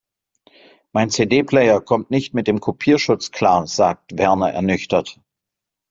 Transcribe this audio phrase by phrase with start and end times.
[0.93, 5.19] Mein CD-Player kommt nicht mit dem Kopierschutz klar, sagt Werner ernüchtert.